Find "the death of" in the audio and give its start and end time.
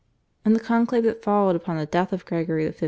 1.77-2.25